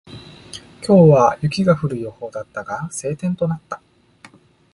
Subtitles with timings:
[0.81, 3.79] 今日は雪が降る予報だったが、晴天となった。